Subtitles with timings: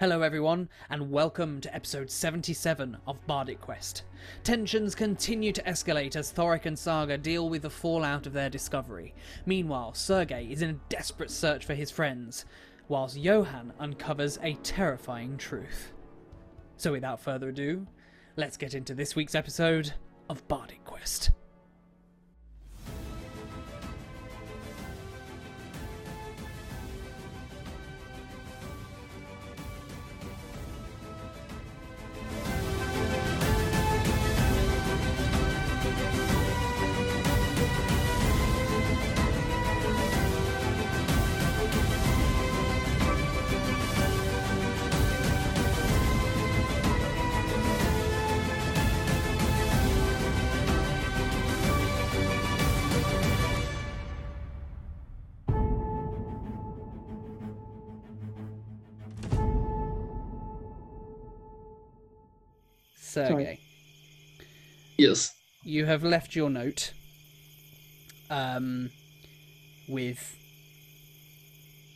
[0.00, 4.04] Hello, everyone, and welcome to episode 77 of Bardic Quest.
[4.44, 9.12] Tensions continue to escalate as Thorik and Saga deal with the fallout of their discovery.
[9.44, 12.44] Meanwhile, Sergei is in a desperate search for his friends,
[12.86, 15.90] whilst Johann uncovers a terrifying truth.
[16.76, 17.84] So, without further ado,
[18.36, 19.94] let's get into this week's episode
[20.30, 21.30] of Bardic Quest.
[63.26, 63.58] Sergei.
[64.96, 65.34] Yes.
[65.64, 66.92] you have left your note
[68.30, 68.90] um,
[69.88, 70.36] with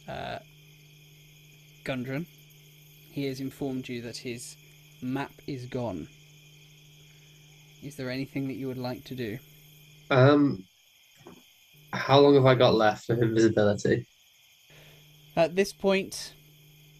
[0.08, 0.38] uh,
[1.84, 2.26] Gundren.
[3.10, 4.56] He has informed you that his
[5.02, 6.08] map is gone.
[7.82, 9.38] Is there anything that you would like to do?
[10.10, 10.64] Um,
[11.92, 14.06] how long have I got left for invisibility?
[15.36, 16.34] At this point,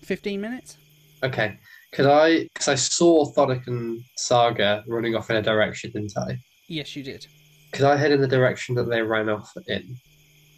[0.03, 0.79] 15 minutes?
[1.23, 1.59] Okay.
[1.93, 2.45] Could I?
[2.55, 6.39] Because I saw Thorik and Saga running off in a direction, didn't I?
[6.69, 7.27] Yes, you did.
[7.73, 9.97] Could I head in the direction that they ran off in,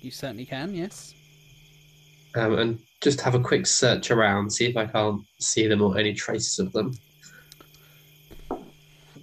[0.00, 1.14] You certainly can, yes.
[2.34, 5.96] um, and just have a quick search around, see if I can't see them or
[5.98, 6.92] any traces of them?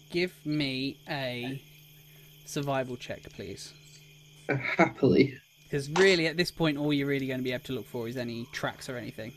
[0.10, 1.62] Give me a
[2.46, 3.74] survival check, please.
[4.50, 5.34] Uh, happily.
[5.64, 8.08] Because really, at this point, all you're really going to be able to look for
[8.08, 9.32] is any tracks or anything.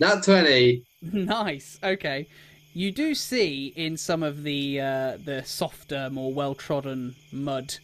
[0.00, 0.82] Not twenty.
[1.12, 1.78] nice.
[1.82, 2.26] Okay.
[2.72, 7.76] You do see in some of the uh, the softer, more well trodden mud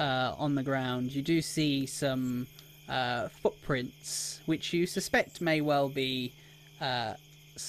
[0.00, 2.46] uh, on the ground, you do see some
[2.88, 6.32] uh, footprints, which you suspect may well be
[6.80, 7.14] uh,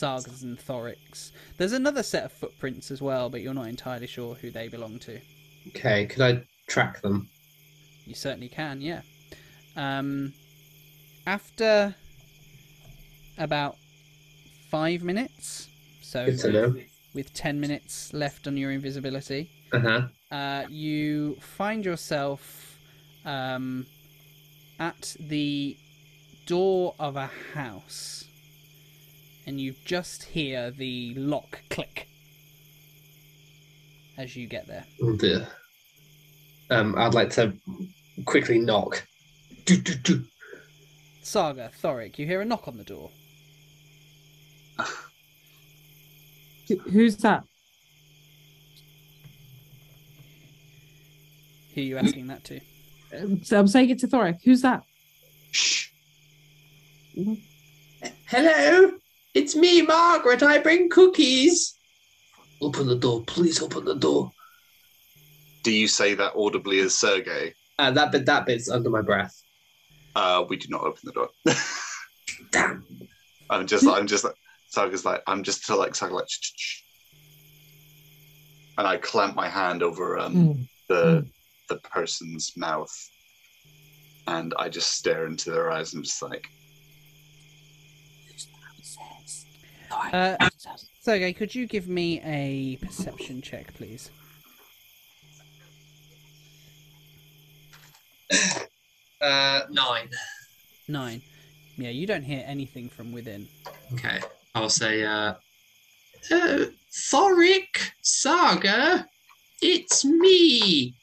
[0.02, 1.32] and Thorik's.
[1.58, 5.00] There's another set of footprints as well, but you're not entirely sure who they belong
[5.00, 5.20] to.
[5.70, 6.06] Okay.
[6.06, 7.30] Could I track them?
[8.06, 9.02] You certainly can, yeah.
[9.76, 10.34] Um,
[11.26, 11.96] after
[13.38, 13.78] about
[14.70, 15.68] five minutes,
[16.02, 16.76] so Good to know.
[17.14, 20.02] with 10 minutes left on your invisibility, Uh huh.
[20.36, 22.78] uh, you find yourself
[23.26, 23.86] um,
[24.80, 25.76] at the
[26.46, 28.24] door of a house.
[29.46, 32.10] And you just hear the lock click
[34.18, 34.84] as you get there.
[35.02, 35.48] Oh dear.
[36.70, 37.54] Um, I'd like to
[38.26, 39.08] quickly knock.
[39.64, 40.26] Do, do, do.
[41.24, 43.10] Saga, Thorik, you hear a knock on the door.
[46.68, 47.44] Who- Who's that?
[51.74, 52.60] Who are you asking that to?
[53.44, 54.40] So I'm saying it to Thorik.
[54.44, 54.84] Who's that?
[55.52, 55.88] Shh.
[58.26, 58.92] Hello,
[59.34, 60.44] it's me, Margaret.
[60.44, 61.78] I bring cookies.
[62.62, 63.62] Open the door, please.
[63.62, 64.32] Open the door.
[65.64, 67.54] Do you say that audibly as Sergei?
[67.80, 69.42] Uh, that bit, that bit's under my breath.
[70.16, 71.30] Uh, we do not open the door.
[72.52, 72.84] Damn.
[73.50, 74.26] I'm just, I'm just,
[74.68, 76.82] Saga's like, I'm just to like, Saga like, shh, shh, shh.
[78.78, 80.68] and I clamp my hand over um, Mm.
[80.90, 81.28] the
[81.70, 82.94] the person's mouth,
[84.28, 86.48] and I just stare into their eyes and just like,
[90.14, 90.38] Uh,
[91.02, 94.10] Sergei, could you give me a perception check, please?
[99.20, 100.10] Uh, nine.
[100.88, 101.24] Nine.
[101.76, 103.48] Yeah, you don't hear anything from within.
[103.94, 104.20] Okay.
[104.58, 105.34] I'll say, uh,
[106.32, 106.66] uh,
[107.12, 109.06] Thorik, Saga,
[109.62, 110.96] it's me.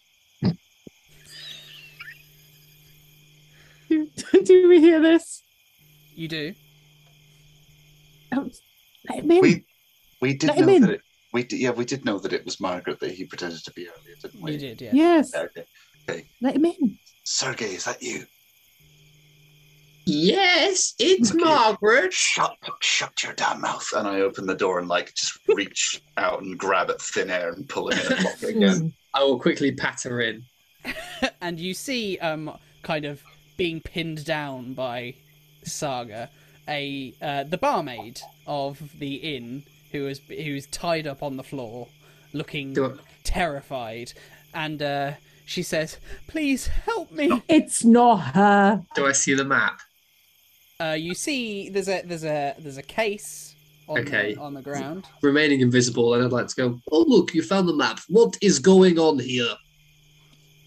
[3.88, 4.10] Do,
[4.44, 5.42] do we hear this?
[6.16, 6.54] You do?
[8.32, 8.50] Um,
[9.08, 9.40] let him in.
[9.40, 9.64] we,
[10.20, 10.82] we did Let him know in.
[10.82, 11.00] that it,
[11.32, 13.82] we did, yeah, we did know that it was Margaret that he pretended to be
[13.86, 14.52] earlier, didn't we?
[14.52, 14.90] You did, yeah.
[14.92, 15.46] Yes, Yeah,
[16.10, 16.98] Okay, let him in.
[17.22, 18.24] Sergei, is that you?
[20.06, 21.42] Yes, it's Okay.
[21.42, 22.12] Margaret.
[22.12, 23.88] Shut, shut your damn mouth!
[23.96, 27.50] And I open the door and like just reach out and grab at thin air
[27.50, 28.80] and pull it in and lock it again.
[28.80, 28.92] Mm.
[29.14, 30.42] I will quickly pat her in.
[31.40, 33.22] and you see, um, kind of
[33.56, 35.14] being pinned down by
[35.62, 36.28] Saga,
[36.68, 41.88] a uh, the barmaid of the inn who is who's tied up on the floor,
[42.32, 44.12] looking Do terrified,
[44.52, 45.12] and uh,
[45.46, 48.84] she says, "Please help me." It's not her.
[48.94, 49.80] Do I see the map?
[50.80, 53.54] Uh, you see, there's a there's a there's a case
[53.88, 54.34] on, Okay.
[54.34, 55.06] the, on the ground.
[55.22, 56.80] Remaining invisible, and I'd like to go.
[56.90, 58.00] Oh look, you found the map.
[58.08, 59.54] What is going on here?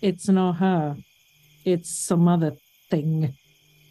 [0.02, 0.96] It's not her.
[1.66, 2.56] It's some other
[2.90, 3.34] thing.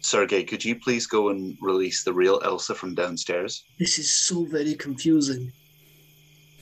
[0.01, 3.63] Sergei, could you please go and release the real Elsa from downstairs?
[3.77, 5.51] This is so very confusing.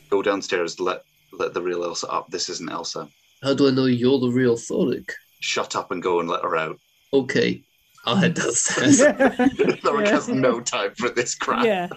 [0.09, 2.29] Go downstairs, let let the real Elsa up.
[2.29, 3.07] This isn't Elsa.
[3.43, 5.11] How do I know you're the real Thorik?
[5.41, 6.77] Shut up and go and let her out.
[7.13, 7.61] Okay,
[8.05, 8.99] I'll head downstairs.
[9.01, 11.65] Thorik has no time for this crap.
[11.65, 11.87] yeah.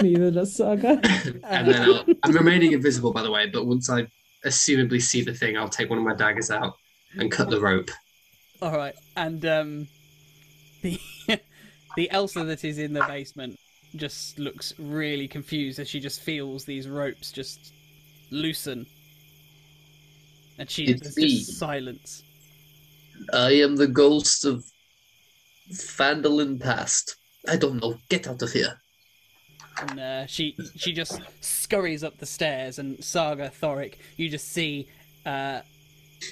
[0.00, 1.00] Neither does Saga.
[1.44, 3.46] and then I'll, I'm remaining invisible, by the way.
[3.48, 4.06] But once I
[4.44, 6.74] assumably see the thing, I'll take one of my daggers out
[7.18, 7.90] and cut the rope.
[8.62, 9.88] All right, and um,
[10.82, 10.98] the
[11.96, 13.58] the Elsa that is in the basement
[13.96, 17.72] just looks really confused as she just feels these ropes just
[18.30, 18.86] loosen,
[20.58, 21.28] and she It's there's me.
[21.38, 22.22] just silence.
[23.32, 24.64] I am the ghost of
[25.72, 27.16] Phandalin past.
[27.48, 27.96] I don't know.
[28.08, 28.80] Get out of here.
[29.80, 34.88] And uh, she she just scurries up the stairs, and Saga Thorik, you just see
[35.26, 35.60] uh,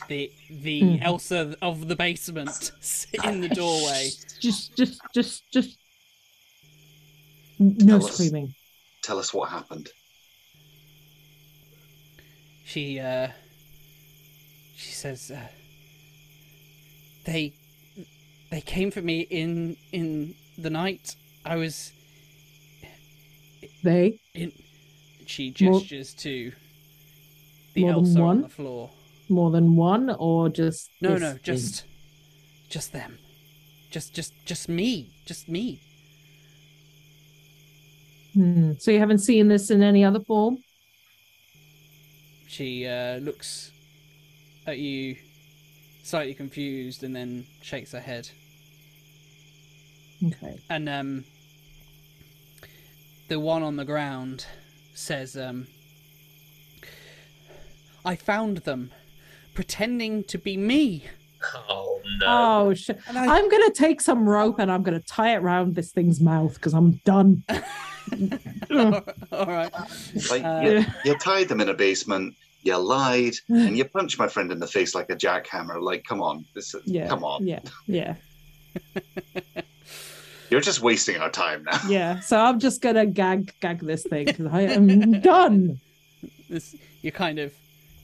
[0.08, 1.02] the the Mhm.
[1.02, 2.72] Elsa of the basement
[3.24, 4.10] in the doorway.
[4.40, 5.78] Just, just, just, just.
[7.58, 8.14] No Tell us.
[8.14, 8.54] screaming.
[9.02, 9.90] Tell us what happened.
[12.64, 13.28] She uh,
[14.76, 15.38] she says uh,
[17.26, 17.52] they
[18.54, 21.16] they came for me in in the night.
[21.44, 21.90] I was
[23.82, 24.20] They.
[24.32, 24.52] in.
[25.26, 26.52] She More- gestures to
[27.74, 28.42] the more than Elsa on one?
[28.42, 28.90] the floor.
[29.28, 30.88] More than one, or just.
[31.00, 31.40] No, no, thing?
[31.42, 31.84] just
[32.68, 33.18] just them.
[33.90, 35.10] Just just just me.
[35.26, 35.80] Just me.
[38.34, 38.74] Hmm.
[38.78, 40.58] So you haven't seen this in any other form?
[42.46, 43.72] She uh, looks
[44.64, 45.16] at you,
[46.04, 48.30] slightly confused, and then shakes her head.
[50.26, 50.58] Okay.
[50.70, 51.24] And um,
[53.28, 54.46] the one on the ground
[54.94, 55.66] says, um,
[58.04, 58.90] "I found them,
[59.54, 61.04] pretending to be me."
[61.68, 62.26] Oh no.
[62.70, 62.98] Oh shit!
[63.08, 66.54] I, I'm gonna take some rope and I'm gonna tie it around this thing's mouth
[66.54, 67.42] because I'm done.
[68.70, 69.72] all right.
[70.30, 74.28] Like Uh, you, you tied them in a basement, you lied, and you punched my
[74.28, 75.80] friend in the face like a jackhammer.
[75.80, 77.08] Like, come on, this is, Yeah.
[77.08, 77.46] come on.
[77.46, 78.14] Yeah, yeah,
[80.54, 81.80] You're just wasting our time now.
[81.88, 82.20] yeah.
[82.20, 85.80] So I'm just gonna gag gag this thing because I am done.
[86.48, 87.56] This, you kind of mm.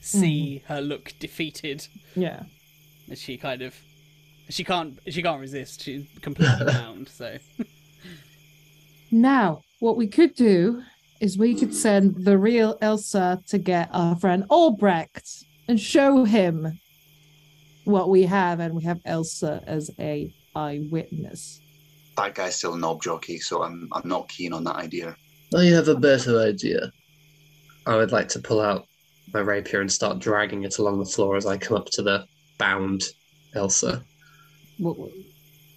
[0.03, 1.87] see her look defeated
[2.17, 2.43] Yeah.
[3.09, 3.77] as she kind of
[4.49, 5.85] she can't she can't resist.
[5.85, 7.09] She's completely bound.
[7.09, 7.39] So
[9.13, 10.83] Now, what we could do
[11.21, 16.81] is we could send the real Elsa to get our friend Albrecht and show him
[17.85, 21.61] what we have, and we have Elsa as a eyewitness.
[22.21, 25.17] That guy's still a knob jockey, so I'm I'm not keen on that idea.
[25.53, 26.93] Well, you have a better idea.
[27.87, 28.87] I would like to pull out
[29.33, 32.27] my rapier and start dragging it along the floor as I come up to the
[32.59, 33.05] bound
[33.55, 34.05] Elsa.
[34.79, 35.11] What- what-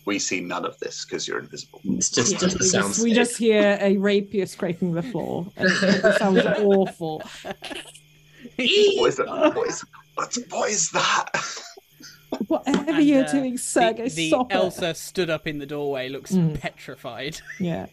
[0.06, 1.80] We see none of this because you're invisible.
[1.86, 2.94] It's just, yeah, just the we, sound.
[2.94, 5.48] just, we just hear a rapier scraping the floor.
[5.56, 7.22] It sounds awful.
[7.46, 9.28] What is that?
[9.56, 9.86] What is,
[10.16, 11.30] what, what is that?
[12.54, 14.56] Whatever And, you're uh, doing, Sergei, the, the stop it.
[14.56, 16.60] Elsa stood up in the doorway, looks Mm.
[16.60, 17.40] petrified.
[17.60, 17.88] Yeah.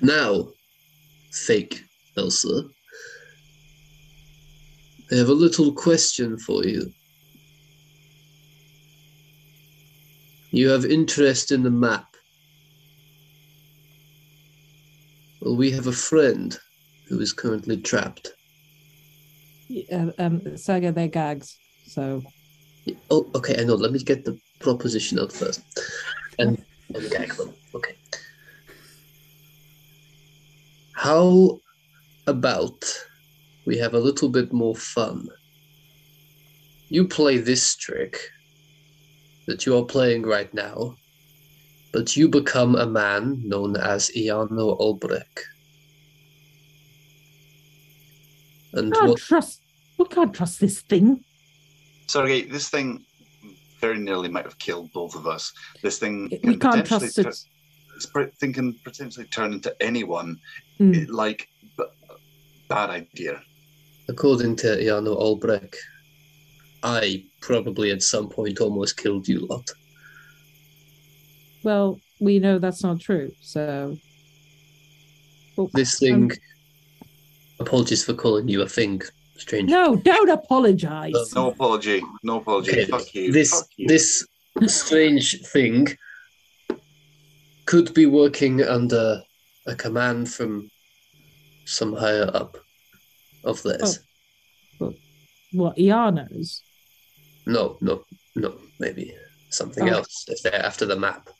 [0.00, 0.48] Now,
[1.32, 1.82] fake
[2.16, 2.68] Elsa.
[5.10, 6.92] I have a little question for you.
[10.50, 12.06] You have interest in the map.
[15.40, 16.56] Well, we have a friend
[17.08, 18.28] who is currently trapped.
[19.68, 21.56] Yeah, um, Sergei, they're gags.
[21.86, 22.22] So
[23.10, 23.74] Oh, okay, I know.
[23.74, 25.62] Let me get the proposition out first.
[26.38, 26.62] And
[26.92, 27.52] ungag them.
[27.74, 27.96] Okay.
[30.92, 31.60] How
[32.26, 32.84] about
[33.66, 35.28] we have a little bit more fun?
[36.88, 38.18] You play this trick
[39.46, 40.96] that you are playing right now,
[41.92, 45.46] but you become a man known as Iano Albrecht.
[48.72, 49.60] And can't what trust.
[49.98, 51.24] We can't trust this thing.
[52.06, 53.04] Sergei, this thing
[53.80, 55.52] very nearly might have killed both of us.
[55.82, 57.46] This thing We can can't potentially trust
[58.12, 60.38] tur- this thing can potentially turn into anyone.
[60.80, 61.08] Mm.
[61.08, 61.84] Like, b-
[62.68, 63.40] bad idea.
[64.08, 65.76] According to Iano Albrecht,
[66.82, 69.70] I probably at some point almost killed you lot.
[71.62, 73.32] Well, we know that's not true.
[73.40, 73.96] So
[75.56, 76.32] Well, This um, thing.
[77.60, 79.00] apologies for calling you a thing,
[79.36, 79.68] strange.
[79.70, 81.14] no, don't apologize.
[81.14, 82.02] Uh, No apology.
[82.22, 82.70] No apology.
[82.72, 83.32] Okay, Fuck you.
[83.32, 83.88] this Fuck you.
[83.88, 84.26] this
[84.66, 85.88] strange thing
[87.66, 89.22] could be working under
[89.66, 90.70] a command from
[91.64, 92.56] some higher up
[93.44, 94.00] of theirs.
[95.52, 96.62] What Iano's?
[97.46, 99.14] No, no, no, maybe
[99.50, 99.98] something Oh.
[99.98, 101.30] else if they're after the map.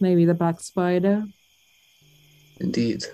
[0.00, 1.24] Maybe the Black Spider.
[2.58, 3.04] Indeed.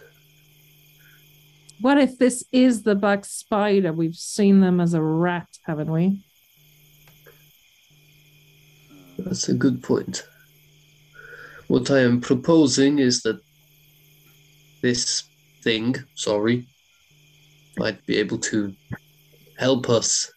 [1.80, 3.92] What if this is the Black Spider?
[3.92, 6.24] We've seen them as a rat, haven't we?
[9.18, 10.26] That's a good point.
[11.68, 13.40] What I am proposing is that
[14.82, 15.24] this
[15.62, 16.66] thing, sorry,
[17.76, 18.74] might be able to
[19.58, 20.32] help us.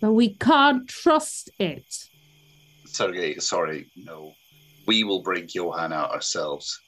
[0.00, 1.84] But we can't trust it.
[2.86, 4.32] Sergei, sorry, no.
[4.86, 6.78] We will bring Johann out ourselves.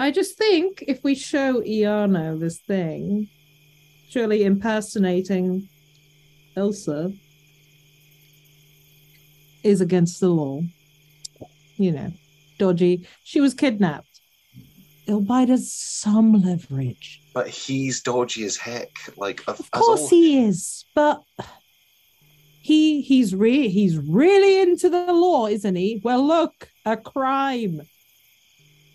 [0.00, 3.28] I just think if we show Iano this thing,
[4.08, 5.68] surely impersonating
[6.56, 7.12] Elsa
[9.62, 10.62] is against the law.
[11.76, 12.12] You know,
[12.58, 13.06] dodgy.
[13.24, 14.22] She was kidnapped.
[15.06, 17.20] It'll buy us some leverage.
[17.34, 18.88] But he's dodgy as heck.
[19.18, 21.22] Like, of, Of course all- he is, but
[22.62, 26.00] he he's re- he's really into the law, isn't he?
[26.02, 27.82] Well, look, a crime.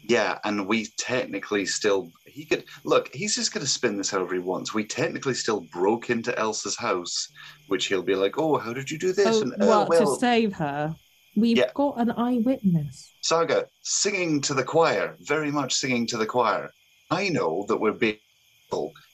[0.08, 2.12] Yeah, and we technically still.
[2.26, 3.14] He could look.
[3.14, 4.74] He's just going to spin this however he wants.
[4.74, 7.28] We technically still broke into Elsa's house,
[7.70, 10.14] which he'll be like, "Oh, how did you do this?" Oh, and well, oh, well,
[10.16, 10.96] to save her,
[11.36, 11.72] we've Yeah.
[11.74, 13.14] got an eyewitness.
[13.22, 16.70] Saga singing to the choir, very much singing to the choir.
[17.10, 18.18] I know that we're being.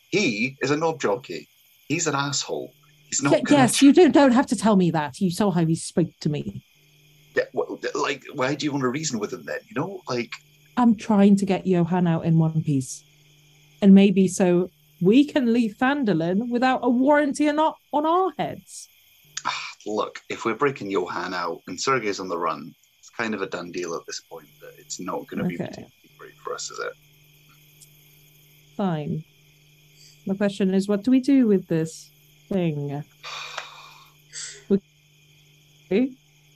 [0.10, 1.48] He is a knob jockey.
[1.88, 2.74] He's an asshole.
[3.10, 3.33] He's not.
[3.33, 5.21] Ye- gonna yes, you don't don't have to tell me that.
[5.21, 6.65] You saw how he spoke to me.
[7.36, 9.60] Yeah, well, like, why do you want to reason with him then?
[9.69, 10.31] You know, like,
[10.77, 13.03] I'm trying to get Johann out in one piece,
[13.81, 14.69] and maybe so
[15.01, 18.87] we can leave Phandalin without a warranty on our, on our heads.
[19.45, 23.41] Ah, look, if we're breaking Johann out and Sergei's on the run, it's kind of
[23.41, 24.47] a done deal at this point.
[24.61, 25.65] That it's not going to be Okay.
[25.65, 26.93] particularly great for us, is it?
[28.77, 29.23] Fine.
[30.27, 32.09] The question is, what do we do with this
[32.49, 33.03] thing?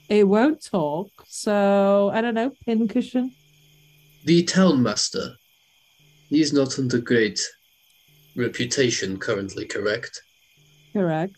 [0.08, 2.52] It won't talk, so I don't know.
[2.64, 3.32] Pincushion.
[4.26, 5.36] The town master.
[6.30, 7.38] He's not under great
[8.34, 10.20] reputation currently, correct?
[10.92, 11.36] Correct.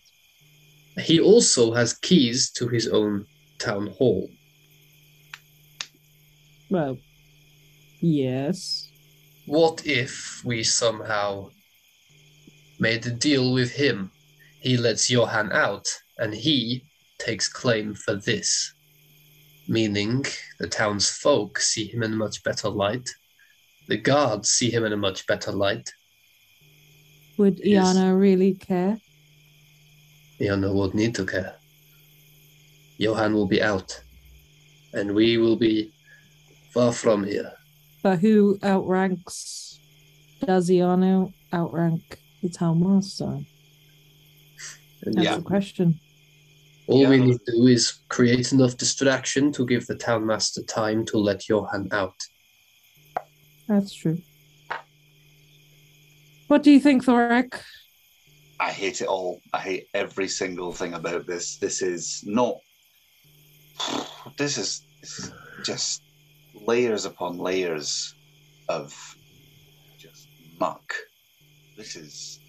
[0.99, 3.26] He also has keys to his own
[3.59, 4.30] town hall.
[6.71, 6.97] Well,
[8.00, 8.88] yes.
[9.45, 11.50] What if we somehow
[12.80, 14.11] made a deal with him?
[14.62, 16.85] He lets Johann out, and he
[17.18, 18.73] takes claim for this.
[19.68, 20.25] Meaning,
[20.58, 23.08] the townsfolk see him in a much better light.
[23.88, 25.92] The guards see him in a much better light.
[27.37, 27.58] Would.
[27.58, 28.98] Iana really care?
[30.40, 31.56] Iana would need to care.
[32.96, 34.02] Johann will be out,
[34.94, 35.92] and we will be
[36.72, 37.52] far from here.
[38.02, 39.78] But who outranks?
[40.44, 43.40] Does Iana outrank the town master?
[45.02, 45.37] That's Yeah.
[45.37, 46.00] the question.
[46.88, 51.18] All we need to do is create enough distraction to give the townmaster time to
[51.18, 52.16] let Johann out.
[53.68, 54.23] That's true.
[56.47, 57.61] What do you think, Thorik?
[58.59, 59.42] I hate it all.
[59.52, 61.59] I hate every single thing about this.
[61.59, 62.57] This is not.
[64.38, 65.30] This is
[65.64, 66.02] just
[66.54, 68.14] layers upon layers
[68.71, 68.95] of
[69.99, 70.26] just
[70.59, 70.95] muck.
[71.76, 72.40] This is.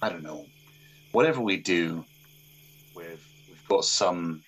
[0.00, 0.46] I don't know.
[1.10, 2.04] Whatever we do,
[3.76, 4.42] got some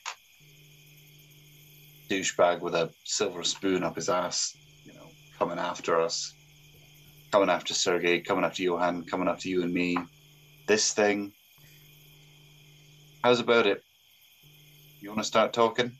[2.08, 6.32] douchebag with a silver spoon up his ass, you know, coming after us
[7.32, 9.96] coming after Sergei, coming after Johann, coming after you and me.
[10.66, 11.32] This thing.
[13.22, 13.82] How's about it?
[15.00, 15.92] You want to start talking?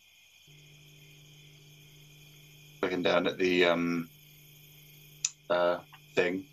[2.82, 4.08] Looking down at the um,
[5.50, 5.78] uh,
[6.14, 6.46] thing.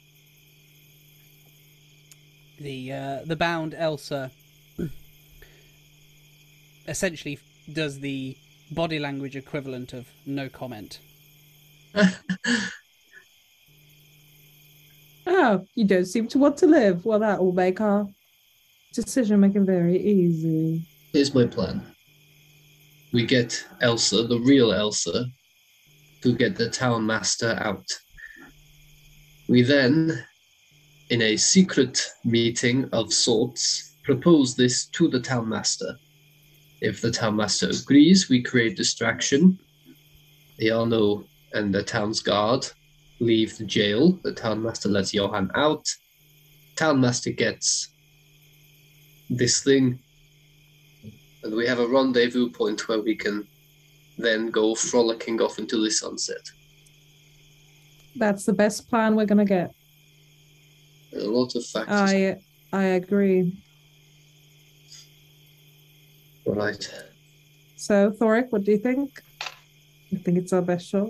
[2.59, 4.31] The uh, the bound Elsa
[6.87, 7.39] essentially
[7.71, 8.37] does the
[8.71, 10.99] body language equivalent of no comment.
[15.25, 17.05] Oh, you don't seem to want to live.
[17.05, 18.07] Well, that will make our
[18.93, 20.85] decision making very easy.
[21.11, 21.83] Here's my plan.
[23.11, 25.25] We get Elsa, the real Elsa,
[26.21, 27.85] to get the town master out.
[29.47, 30.25] We then,
[31.09, 35.95] in a secret meeting of sorts, propose this to the town master.
[36.83, 39.57] If the town master agrees, we create distraction.
[40.61, 41.23] Iano
[41.53, 42.67] and the town's guard
[43.21, 44.19] leave the jail.
[44.23, 45.87] The town master lets Johann out.
[46.75, 47.87] Town master gets
[49.29, 49.97] this thing
[51.43, 53.47] and we have a rendezvous point where we can
[54.17, 56.51] then go frolicking off into the sunset.
[58.17, 59.73] That's the best plan we're gonna get.
[61.15, 61.95] A lot of factors.
[61.95, 62.37] I
[62.73, 63.53] I agree.
[66.45, 67.05] Right.
[67.75, 69.21] So, Thorik, what do you think?
[70.13, 71.09] I think it's our best shot.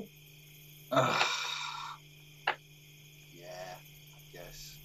[0.92, 1.98] Ah.
[3.40, 4.78] yeah, I guess.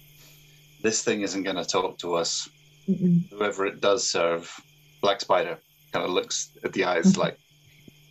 [0.81, 2.49] This thing isn't going to talk to us.
[2.89, 3.29] Mm-mm.
[3.31, 4.53] Whoever it does serve,
[5.01, 5.57] Black Spider
[5.93, 7.37] kind of looks at the eyes like,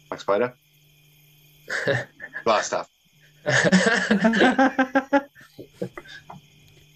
[0.08, 0.54] Black Spider?
[2.44, 2.88] Glass staff.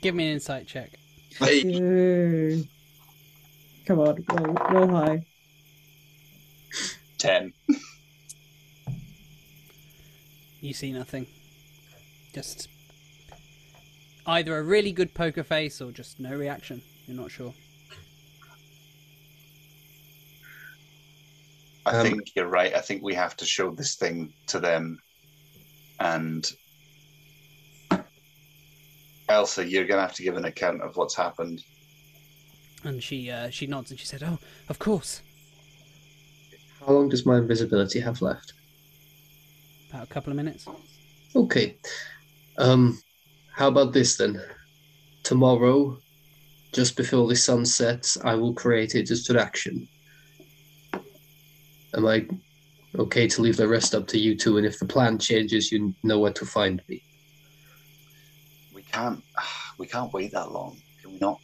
[0.01, 0.91] Give me an insight check.
[1.39, 2.65] Hey,
[3.87, 5.25] Come on, roll, roll high.
[7.23, 7.53] 10.
[10.61, 11.29] You see nothing.
[12.35, 12.69] Just
[14.27, 16.83] either a really good poker face or just no reaction.
[17.07, 17.55] You're not sure.
[21.87, 22.75] I Um, think you're right.
[22.75, 24.99] I think we have to show this thing to them.
[26.01, 26.51] And
[29.29, 31.63] Elsa, you're going to have to give an account of what's happened.
[32.83, 35.23] And she uh, she nods and she said, "Oh, of course."
[36.85, 38.55] How long does my invisibility have left?
[39.91, 40.67] About a couple of minutes.
[41.37, 41.77] Okay.
[42.59, 43.01] Um,
[43.53, 44.43] how about this then?
[45.23, 45.99] Tomorrow,
[46.73, 49.87] just before the sun sets, I will create a distraction.
[51.95, 52.27] Am I
[52.99, 54.57] okay to leave the rest up to you two?
[54.57, 57.03] And if the plan changes, you know where to find me.
[58.75, 59.23] We can't,
[59.79, 60.79] we can't wait that long.
[61.01, 61.39] Can we not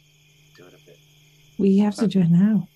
[0.57, 0.97] do it a bit?
[1.57, 2.67] We have to do it now.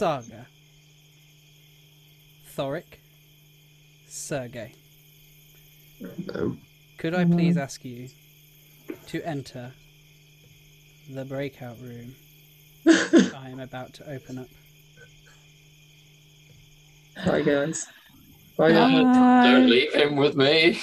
[0.00, 0.46] Saga,
[2.56, 3.00] Thorik,
[4.08, 4.72] Sergei.
[6.00, 6.56] No.
[6.96, 8.08] Could I please ask you
[9.08, 9.74] to enter
[11.10, 12.14] the breakout room
[12.88, 14.46] I am about to open up?
[17.26, 17.86] Bye, guys.
[18.56, 19.04] Bye, guys.
[19.04, 19.50] Bye.
[19.50, 20.80] Don't leave him with me.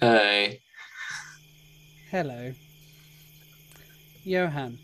[0.00, 0.62] Hey.
[2.18, 2.54] Hello.
[4.24, 4.78] Johann.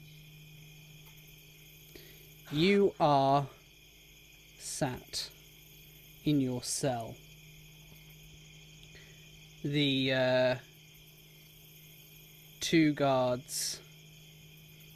[2.50, 3.46] You are
[4.58, 5.30] sat
[6.26, 7.14] in your cell.
[9.64, 10.54] The uh,
[12.60, 13.80] two guards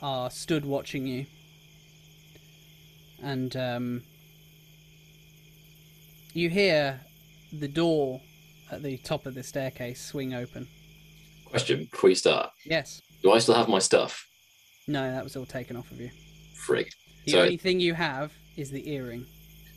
[0.03, 1.25] are stood watching you.
[3.23, 4.03] And um,
[6.35, 7.01] you hear
[7.51, 8.21] the door
[8.71, 10.69] at the top of the staircase swing open.
[11.51, 12.51] Question before you start.
[12.65, 13.01] Yes.
[13.23, 14.27] Do I still have my stuff?
[14.89, 16.11] No, that was all taken off of you.
[16.67, 16.89] Frig.
[17.25, 19.27] The So- only thing you have is the earring.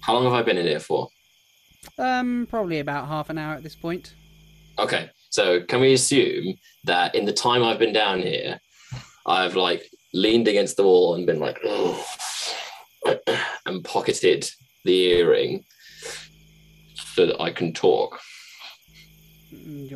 [0.01, 1.09] How long have I been in here for?
[1.97, 4.13] Um, probably about half an hour at this point.
[4.77, 5.09] Okay.
[5.29, 6.55] So can we assume
[6.85, 8.59] that in the time I've been down here,
[9.25, 12.03] I've like leaned against the wall and been like, oh,
[13.65, 14.49] and pocketed
[14.85, 15.63] the earring
[17.15, 18.19] so that I can talk.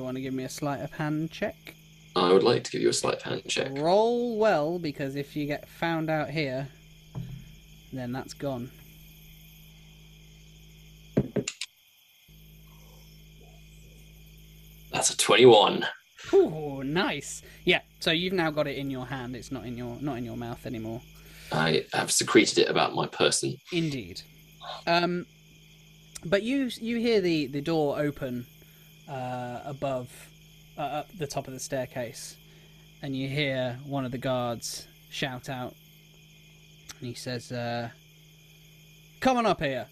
[0.04, 1.76] You want to give me a sleight of hand check?
[2.14, 3.72] I would like to give you a sleight of hand check.
[3.78, 6.68] Roll well, because if you get found out here,
[7.94, 8.70] then that's gone.
[14.92, 15.88] That's a 21.
[16.34, 17.42] Ooh, nice.
[17.64, 17.80] Yeah.
[18.02, 19.38] So you've now got it in your hand.
[19.38, 21.02] It's not in your not in your mouth anymore.
[21.50, 23.56] I have secreted it about my person.
[23.72, 24.22] Indeed.
[24.86, 25.28] Um,
[26.26, 28.48] but you you hear the the door open
[29.10, 30.10] uh, above
[30.78, 32.38] uh, up the top of the staircase,
[33.02, 35.76] and you hear one of the guards shout out,
[37.00, 37.90] and he says, uh,
[39.20, 39.88] "Come on up here!"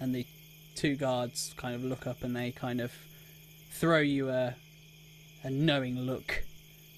[0.00, 0.26] And the
[0.74, 2.92] two guards kind of look up and they kind of
[3.70, 4.54] throw you a
[5.44, 6.42] a knowing look,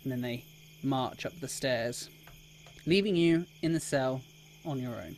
[0.02, 0.44] and then they
[0.82, 2.08] march up the stairs,
[2.86, 4.22] leaving you in the cell
[4.64, 5.16] on your own.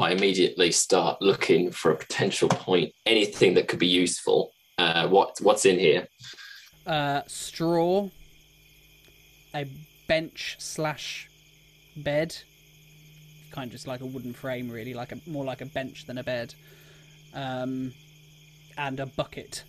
[0.00, 4.52] I immediately start looking for a potential point, anything that could be useful.
[4.78, 6.06] Uh, what what's in here?
[6.86, 8.08] uh, straw,
[9.54, 9.66] a
[10.06, 11.28] bench slash
[11.96, 12.34] bed,
[13.50, 16.18] kind of just like a wooden frame, really, like a more like a bench than
[16.18, 16.54] a bed,
[17.34, 17.92] um,
[18.76, 19.64] and a bucket.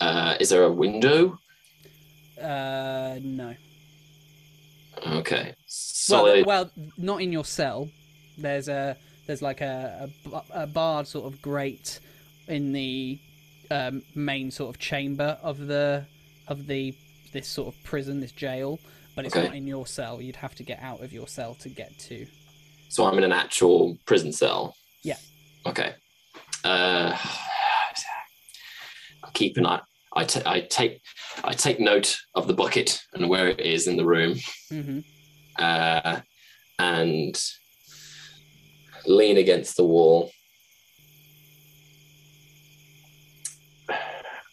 [0.00, 1.38] Uh, is there a window?
[2.40, 3.54] Uh, no.
[5.06, 6.46] Okay, Well, solid.
[6.46, 7.88] well, not in your cell.
[8.36, 12.00] There's a there's like a a, a barred sort of grate
[12.48, 13.18] in the
[13.70, 16.04] um, main sort of chamber of the
[16.48, 16.94] of the
[17.32, 18.78] this sort of prison, this jail,
[19.16, 19.46] but it's Okay.
[19.46, 20.20] not in your cell.
[20.20, 22.26] You'd have to get out of your cell to get to.
[22.88, 24.76] So I'm in an actual prison cell.
[25.02, 25.16] Yeah.
[25.66, 25.94] Okay.
[26.62, 27.16] Uh,
[29.22, 29.80] I'll keep an eye.
[30.16, 31.00] I, I take
[31.42, 34.34] I take note of the bucket and where it is in the room,
[34.70, 35.00] mm-hmm.
[35.58, 36.20] uh,
[36.78, 37.36] and
[39.06, 40.30] lean against the wall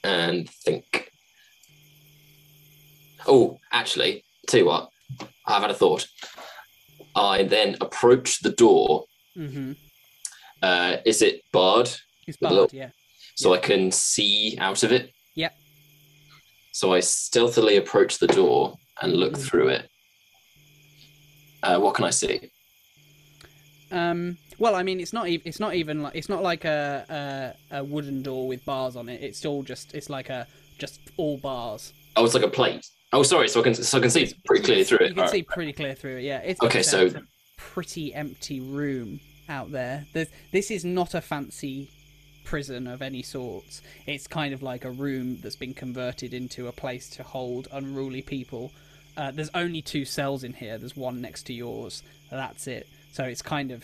[0.04, 1.12] and think.
[3.28, 4.90] Oh, actually, tell you what,
[5.46, 6.08] I've had a thought.
[7.16, 9.06] I then approach the door.
[9.36, 9.74] hmm
[10.62, 11.90] Uh, is it barred?
[12.28, 12.90] It's barred, little- yeah.
[13.36, 15.12] so I can see out of it.
[15.36, 15.54] Yep.
[16.72, 19.44] So I stealthily approach the door and look Mhm.
[19.48, 19.90] through it.
[21.64, 22.52] Uh, what can I see?
[23.92, 25.28] Um, well, I mean, it's not.
[25.28, 26.16] E- it's not even like.
[26.16, 29.22] It's not like a, a a wooden door with bars on it.
[29.22, 29.94] It's all just.
[29.94, 31.94] It's like a just all bars.
[32.16, 32.86] Oh, it's like a plate.
[33.14, 33.48] Oh, sorry.
[33.50, 35.02] So I can so I can see it's, pretty clearly through it.
[35.02, 35.32] You can Alright.
[35.32, 36.24] see pretty clear through it.
[36.24, 36.40] Yeah.
[36.40, 37.24] It's Okay, so- it's a
[37.58, 40.06] pretty empty room out there.
[40.14, 41.90] There's, this is not a fancy
[42.46, 43.82] prison of any sorts.
[44.08, 48.22] It's kind of like a room that's been converted into a place to hold unruly
[48.22, 48.72] people.
[49.18, 50.78] Uh, there's only two cells in here.
[50.78, 52.04] There's one next to yours.
[52.30, 52.88] That's it.
[53.12, 53.84] So it's kind of.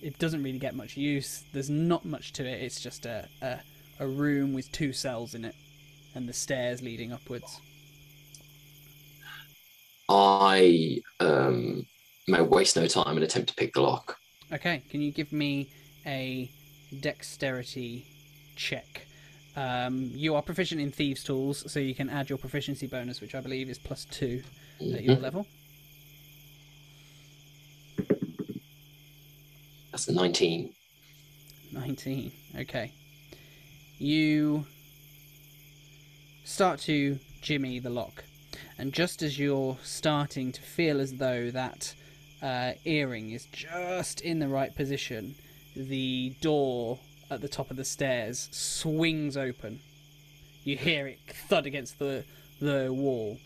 [0.00, 1.42] It doesn't really get much use.
[1.52, 2.62] There's not much to it.
[2.62, 3.58] It's just a, a,
[3.98, 5.56] a room with two cells in it
[6.14, 7.60] and the stairs leading upwards.
[10.08, 11.84] I um,
[12.28, 14.16] may waste no time and attempt to pick the lock.
[14.52, 15.68] Okay, can you give me
[16.06, 16.48] a
[17.00, 18.06] dexterity
[18.56, 19.06] check?
[19.56, 23.34] Um, you are proficient in thieves' tools, so you can add your proficiency bonus, which
[23.34, 24.42] I believe is plus two
[24.94, 25.22] at your Mhm.
[25.22, 25.46] level.
[29.98, 30.74] That's a nineteen.
[31.72, 32.30] 19.
[32.60, 32.92] Okay.
[33.98, 34.64] You
[36.44, 38.22] start to jimmy the lock,
[38.78, 41.96] and just as you're starting to feel as though that
[42.40, 45.34] uh, earring is just in the right position,
[45.74, 49.80] the door at the top of the stairs swings open.
[50.62, 52.22] You hear it thud against the
[52.60, 53.36] the wall.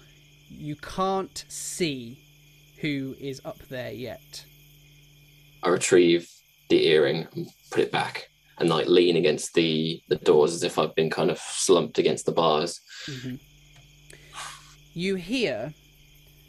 [0.50, 2.18] You can't see
[2.82, 4.44] who is up there yet.
[5.62, 6.28] I retrieve
[6.72, 10.78] the earring and put it back and like lean against the the doors as if
[10.78, 12.80] I've been kind of slumped against the bars.
[13.06, 13.34] hmm
[14.94, 15.74] You hear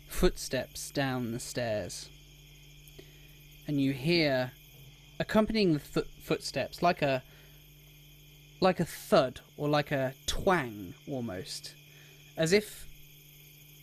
[0.07, 2.09] footsteps down the stairs,
[3.67, 4.51] and you hear,
[5.19, 7.21] accompanying the foot footsteps, like a
[8.61, 11.73] like a thud or like a twang almost,
[12.37, 12.87] as if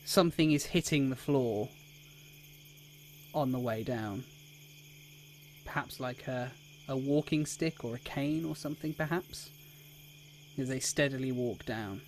[0.07, 1.68] something is hitting the floor
[3.35, 4.24] on the way down.
[5.71, 6.51] Perhaps like a
[6.89, 9.51] a walking stick or a cane or something, perhaps,
[10.59, 12.01] as they steadily walk down.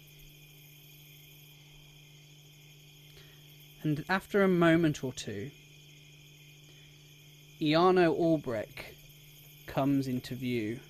[3.84, 5.52] And after a moment or two,
[7.60, 8.96] Iano Albrecht
[9.68, 10.80] comes into view,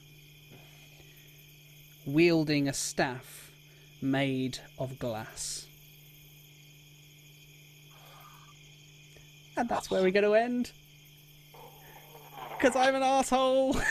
[2.07, 3.51] wielding a staff
[4.01, 5.67] made of glass.
[9.55, 10.73] And that's where we're going to end.
[12.63, 13.77] Because I'm an asshole.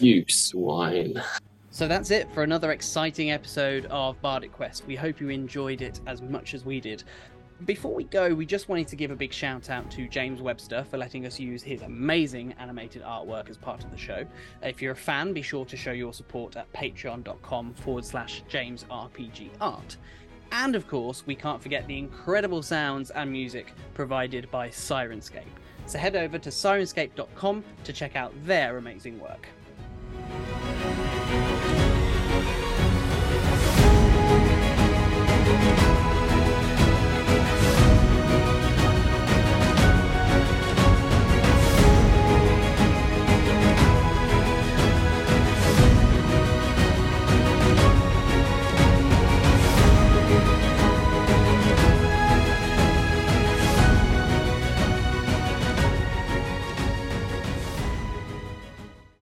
[0.00, 1.22] You swine.
[1.70, 4.84] So that's it for another exciting episode of Bardic Quest.
[4.84, 7.04] We hope you enjoyed it as much as we did.
[7.66, 10.84] Before we go, we just wanted to give a big shout out to James Webster
[10.90, 14.26] for letting us use his amazing animated artwork as part of the show.
[14.62, 19.96] If you're a fan, be sure to show your support at patreon.com forward slash jamesrpgart.
[20.52, 25.46] And of course, we can't forget the incredible sounds and music provided by Syrinscape.
[25.86, 29.48] So head over to syrinscape.com to check out their amazing work.